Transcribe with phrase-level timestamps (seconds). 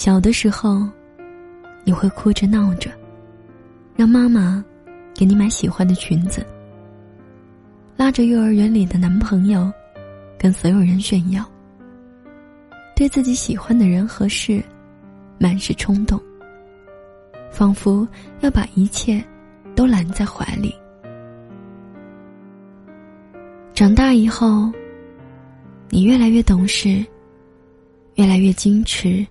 [0.00, 0.88] 小的时候，
[1.84, 2.90] 你会哭着闹着，
[3.94, 4.64] 让妈妈
[5.14, 6.42] 给你买喜欢的裙子，
[7.98, 9.70] 拉着幼儿园里的男朋友，
[10.38, 11.44] 跟所有人炫耀。
[12.96, 14.64] 对自己喜欢的人和事，
[15.38, 16.18] 满是冲动，
[17.50, 18.08] 仿佛
[18.40, 19.22] 要把一切
[19.76, 20.74] 都揽在怀里。
[23.74, 24.72] 长大以后，
[25.90, 27.04] 你越来越懂事，
[28.14, 29.26] 越来越矜持，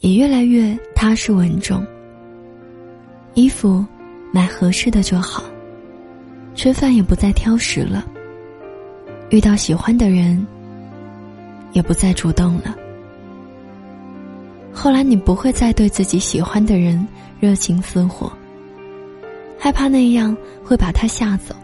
[0.00, 1.84] 也越来越踏实稳重。
[3.34, 3.84] 衣服
[4.32, 5.42] 买合适的就好，
[6.54, 8.04] 吃饭也不再挑食了。
[9.30, 10.46] 遇到喜欢的人。
[11.72, 12.74] 也不再主动了。
[14.72, 17.06] 后来你不会再对自己喜欢的人
[17.38, 18.32] 热情似火，
[19.58, 20.34] 害怕那样
[20.64, 21.54] 会把他吓走，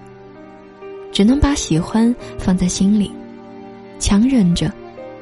[1.10, 3.10] 只能把喜欢放在心里，
[3.98, 4.70] 强忍着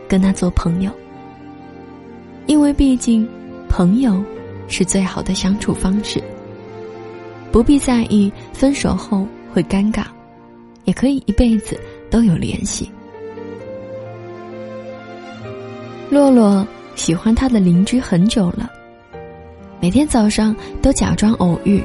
[0.09, 0.91] 跟他做朋友。
[2.47, 3.27] 因为毕竟，
[3.69, 4.23] 朋友
[4.69, 6.23] 是最好的相处方式。
[7.51, 10.05] 不必在意分手后会尴尬，
[10.85, 11.79] 也可以一辈子
[12.11, 12.91] 都有联系。
[16.09, 18.71] 洛洛喜欢他的邻居很久了，
[19.81, 21.83] 每天早上都假装偶遇，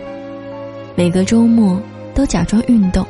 [0.96, 1.82] 每个周末
[2.14, 3.06] 都假装运动，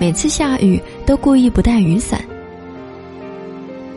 [0.00, 2.20] 每次下雨都故意不带雨伞。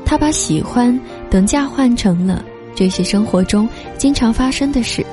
[0.09, 0.97] 他把喜欢
[1.29, 2.41] 等价换成了
[2.73, 5.05] 这些生活中经常发生的事，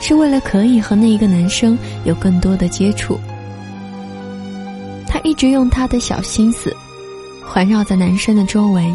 [0.00, 3.18] 是为了可以和那一个男生有更多的接触。
[5.08, 6.76] 他一直用他的小心思
[7.42, 8.94] 环绕在男生的周围。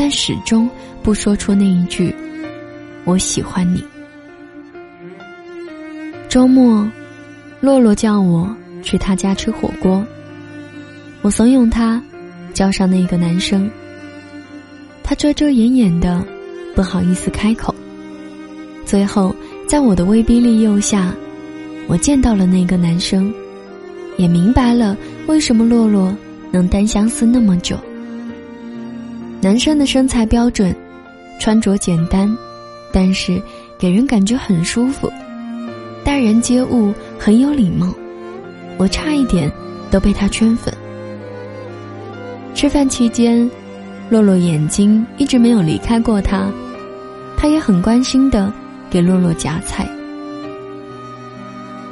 [0.00, 0.70] 但始终
[1.02, 2.14] 不说出那一句
[3.04, 3.82] “我喜欢你”。
[6.30, 6.88] 周末，
[7.60, 10.04] 洛洛叫我去他家吃火锅，
[11.20, 12.00] 我怂恿他
[12.54, 13.68] 叫上那个男生。
[15.08, 16.22] 他遮遮掩掩的，
[16.74, 17.74] 不好意思开口。
[18.84, 19.34] 最后，
[19.66, 21.14] 在我的威逼利诱下，
[21.86, 23.32] 我见到了那个男生，
[24.18, 24.94] 也明白了
[25.26, 26.14] 为什么洛洛
[26.50, 27.74] 能单相思那么久。
[29.40, 30.76] 男生的身材标准，
[31.40, 32.30] 穿着简单，
[32.92, 33.40] 但是
[33.78, 35.10] 给人感觉很舒服，
[36.04, 37.94] 待人接物很有礼貌，
[38.76, 39.50] 我差一点
[39.90, 40.70] 都被他圈粉。
[42.54, 43.50] 吃饭期间，
[44.10, 46.50] 洛洛眼睛一直没有离开过他，
[47.36, 48.52] 他也很关心的
[48.88, 49.86] 给洛洛夹菜。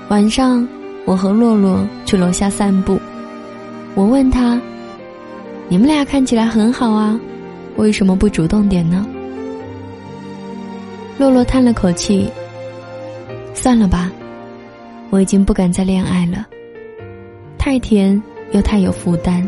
[0.08, 0.66] 晚上，
[1.04, 2.98] 我和洛洛去楼下散步，
[3.94, 4.60] 我问他
[5.68, 7.18] ：“你们俩看起来很好啊。”
[7.76, 9.06] 为什么不主动点呢？
[11.18, 12.30] 洛洛叹了口气。
[13.52, 14.10] 算了吧，
[15.10, 16.46] 我已经不敢再恋爱了，
[17.58, 18.22] 太甜
[18.52, 19.46] 又太有负担。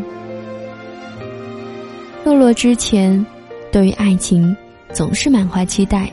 [2.23, 3.25] 洛洛之前
[3.71, 4.55] 对于爱情
[4.93, 6.11] 总是满怀期待，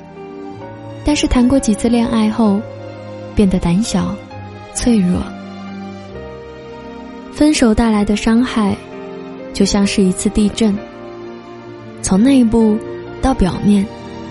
[1.04, 2.60] 但是谈过几次恋爱后，
[3.34, 4.14] 变得胆小、
[4.74, 5.20] 脆弱。
[7.32, 8.74] 分手带来的伤害，
[9.52, 10.74] 就像是一次地震。
[12.02, 12.78] 从内部
[13.20, 13.84] 到表面，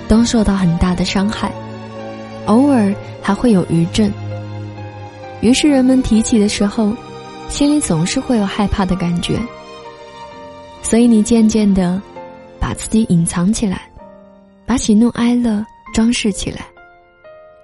[0.07, 1.51] 都受到很大的伤害，
[2.45, 4.11] 偶尔还会有余震。
[5.41, 6.93] 于是人们提起的时候，
[7.49, 9.37] 心里总是会有害怕的感觉。
[10.85, 11.99] 所以你渐渐的
[12.59, 13.91] 把自己隐藏起来，
[14.67, 15.65] 把喜怒哀乐
[15.95, 16.67] 装饰起来，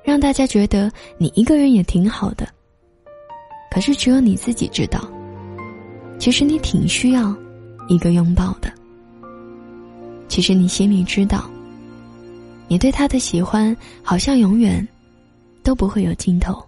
[0.04, 2.48] 让大家觉得你一个人也挺好的。
[3.70, 5.00] 可是只有你自己知道，
[6.18, 7.34] 其实你挺需要
[7.88, 8.74] 一个拥抱的。
[10.28, 11.48] 其实你心里知道，
[12.68, 14.86] 你对他的喜欢好像永远
[15.62, 16.60] 都不会有尽头。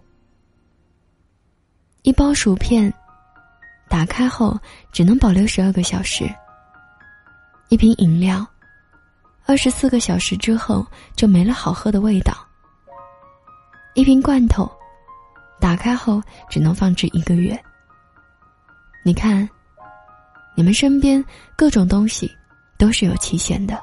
[2.04, 2.94] 一包薯片，
[3.90, 4.56] 打开后
[4.92, 6.28] 只能保留十二个小时；
[7.74, 8.46] 一瓶饮料，
[9.48, 10.86] 二十四个小时之后
[11.16, 12.32] 就没了好喝的味道；
[13.96, 14.72] 一瓶罐头，
[15.60, 17.60] 打开后只能放置一个月。
[19.04, 19.50] 你看，
[20.56, 21.26] 你们身边
[21.56, 22.32] 各种东西。
[22.76, 23.82] 都是有期限的。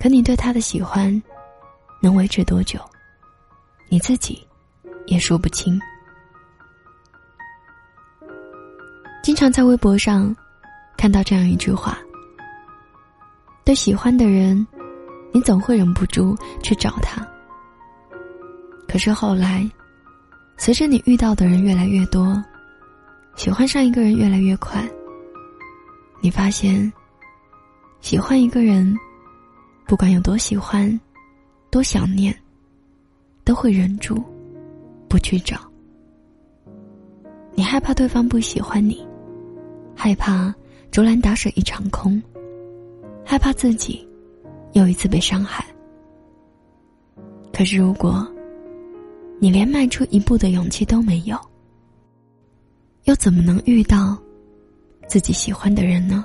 [0.00, 1.22] 可你对他的喜欢，
[2.00, 2.80] 能维持多久？
[3.88, 4.44] 你自己
[5.06, 5.80] 也说不清。
[9.22, 10.34] 经常在微博上
[10.96, 11.96] 看到这样一句话：
[13.64, 14.66] 对喜欢的人，
[15.32, 17.26] 你总会忍不住去找他。
[18.88, 19.68] 可是后来，
[20.56, 22.42] 随着你遇到的人越来越多，
[23.36, 24.86] 喜欢上一个人越来越快，
[26.20, 26.92] 你发现。
[28.00, 28.98] 喜欢一个人，
[29.86, 31.00] 不管有多喜欢，
[31.70, 32.36] 多想念，
[33.44, 34.20] 都会忍住，
[35.08, 35.56] 不去找。
[37.54, 39.06] 你害怕对方不喜欢你，
[39.94, 40.52] 害怕
[40.90, 42.20] 竹篮打水一场空，
[43.32, 44.06] 害怕自己
[44.72, 45.64] 又一次被伤害。
[47.50, 48.30] 可是，如果
[49.40, 51.34] 你连迈出一步的勇气都没有，
[53.04, 54.18] 又怎么能遇到
[55.08, 56.22] 自己喜欢的人呢？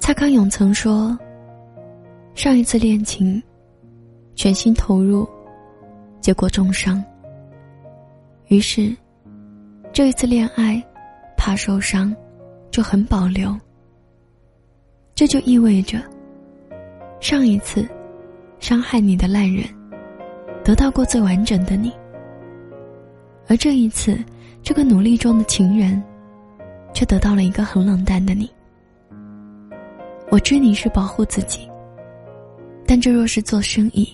[0.00, 1.16] 蔡康永曾说
[2.34, 3.40] ：“上一次恋情，
[4.34, 5.24] 全心投入，
[6.20, 7.00] 结果重伤。
[8.48, 8.92] 于是，
[9.92, 10.84] 这一次恋爱，
[11.36, 12.12] 怕受伤，
[12.72, 13.56] 就很保留。
[15.18, 15.98] 这就意味着，
[17.18, 17.84] 上一次。”
[18.60, 19.64] 伤害你的烂人，
[20.64, 21.92] 得到过最完整的你。
[23.48, 24.18] 而这一次，
[24.62, 26.00] 这个努力中的情人，
[26.92, 28.50] 却得到了一个很冷淡的你。
[30.28, 31.68] 我知你是保护自己，
[32.84, 34.08] 但这若是做生意，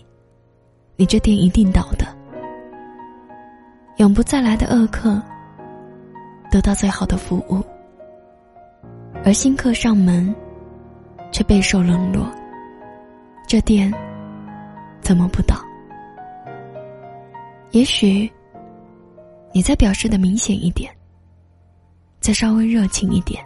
[0.97, 2.07] 你这店一定倒的。
[3.97, 5.21] 永不再来的恶客，
[6.51, 7.63] 得到最好的服务，
[9.25, 10.35] 而新客上门，
[11.35, 12.31] 却备受冷落。
[13.49, 13.93] 这店。
[15.03, 15.57] 怎么不倒？
[17.73, 18.33] 也许，
[19.53, 20.91] 你再表示的明显一点，
[22.21, 23.45] 再稍微热情一点，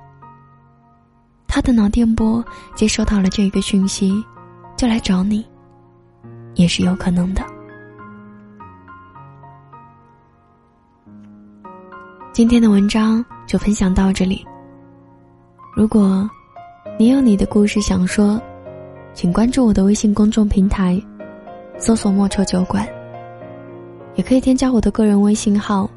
[1.48, 2.44] 他的脑电波
[2.76, 4.24] 接收到了这个讯息，
[4.76, 5.44] 就来找你，
[6.54, 7.44] 也是有可能的。
[12.32, 14.46] 今天的文章就分享到这里。
[15.74, 16.30] 如果
[17.00, 18.42] 你有你的故事想说，
[19.14, 21.00] 请关注我的微信公众平台。
[21.78, 22.84] 搜索莫愁酒馆，
[24.16, 25.88] 也可以添加我的个人微信号，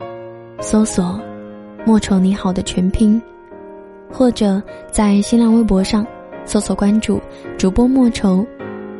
[0.59, 1.19] 搜索
[1.87, 3.19] “莫愁你好”的全拼，
[4.11, 4.61] 或者
[4.91, 6.05] 在新浪微博上
[6.45, 7.19] 搜索关注
[7.57, 8.45] 主播莫愁，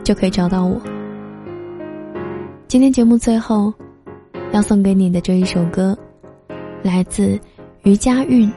[0.04, 0.82] 就可以找到我。
[2.68, 3.72] 今天节目最后
[4.54, 5.96] 要送给你的这一首歌，
[6.82, 7.40] 来自
[7.84, 8.50] 余佳韵，《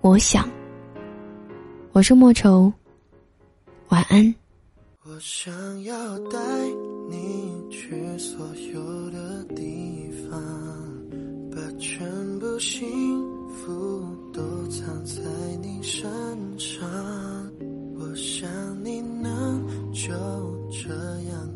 [0.00, 0.42] 我想》。
[1.94, 2.72] 我是莫愁，
[3.90, 4.34] 晚安。
[5.04, 5.52] 我想
[5.82, 6.38] 要带
[7.10, 10.40] 你去所有的地方，
[11.50, 12.08] 把全
[12.38, 12.88] 部幸
[13.50, 14.02] 福
[14.32, 15.20] 都藏在
[15.60, 16.10] 你身
[16.58, 16.82] 上。
[17.98, 18.48] 我想
[18.82, 19.62] 你能
[19.92, 20.08] 就
[20.70, 20.88] 这
[21.28, 21.51] 样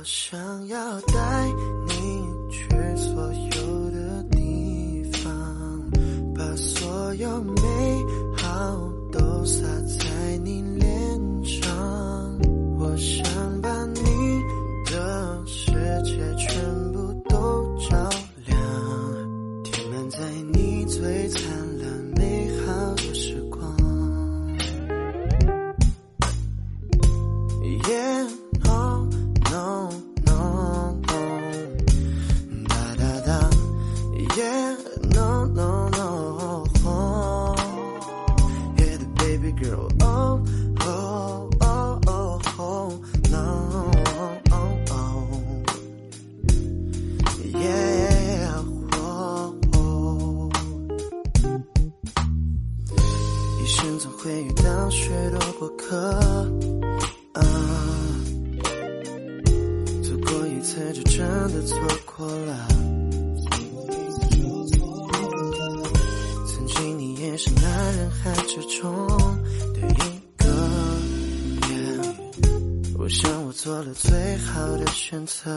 [0.00, 1.46] 我想要带
[1.86, 1.94] 你
[2.48, 5.30] 去所有的地方，
[6.34, 7.10] 把所。
[7.16, 7.62] 有美
[8.36, 9.66] 好都洒
[9.98, 10.09] 在
[54.22, 56.12] 会遇到许多过客，
[60.02, 62.68] 错过一次就真的错过了。
[66.46, 69.08] 曾经你也是那人海之中
[69.72, 70.46] 的一个，
[72.98, 75.56] 我想我做了最好的选择。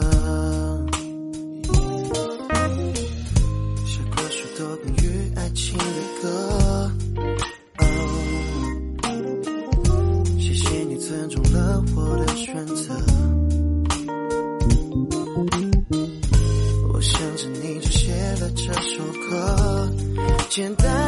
[20.64, 21.03] cantar.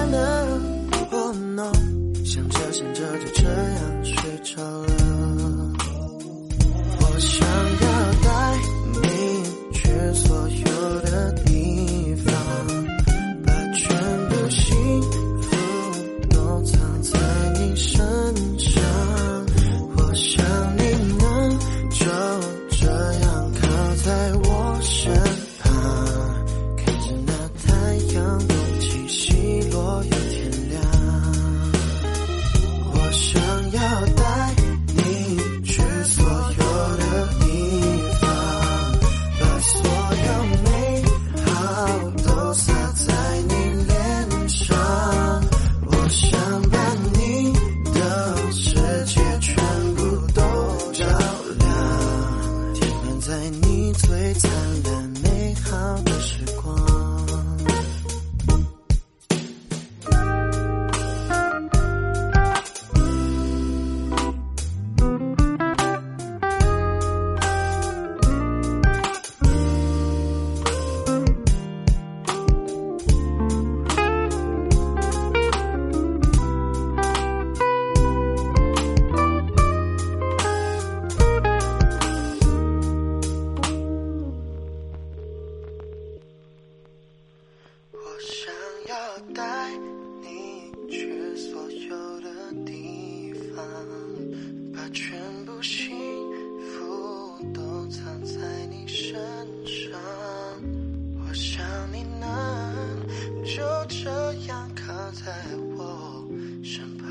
[104.47, 105.33] 样靠在
[105.77, 106.29] 我
[106.63, 107.09] 身旁。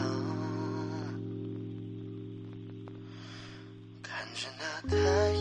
[4.02, 4.98] 看着那太
[5.32, 5.35] 阳。